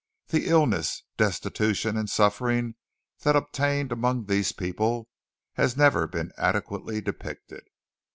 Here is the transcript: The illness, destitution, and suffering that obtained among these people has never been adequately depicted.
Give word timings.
The 0.29 0.47
illness, 0.47 1.03
destitution, 1.15 1.95
and 1.95 2.09
suffering 2.09 2.73
that 3.19 3.35
obtained 3.35 3.91
among 3.91 4.25
these 4.25 4.51
people 4.51 5.07
has 5.53 5.77
never 5.77 6.07
been 6.07 6.31
adequately 6.39 7.01
depicted. 7.01 7.61